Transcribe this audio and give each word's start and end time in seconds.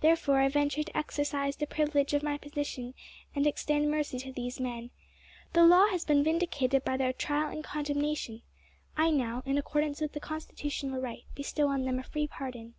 Therefore, 0.00 0.40
I 0.40 0.48
venture 0.48 0.82
to 0.82 0.96
exercise 0.98 1.54
the 1.54 1.64
privilege 1.64 2.12
of 2.12 2.24
my 2.24 2.36
position, 2.38 2.92
and 3.36 3.46
extend 3.46 3.88
mercy 3.88 4.18
to 4.18 4.32
these 4.32 4.58
men. 4.58 4.90
The 5.52 5.62
law 5.62 5.86
has 5.90 6.04
been 6.04 6.24
vindicated 6.24 6.82
by 6.84 6.96
their 6.96 7.12
trial 7.12 7.52
and 7.52 7.62
condemnation. 7.62 8.42
I 8.96 9.10
now, 9.10 9.44
in 9.46 9.56
accordance 9.56 10.00
with 10.00 10.20
constitutional 10.20 11.00
right, 11.00 11.22
bestow 11.36 11.68
on 11.68 11.84
them 11.84 12.00
a 12.00 12.02
free 12.02 12.26
pardon." 12.26 12.74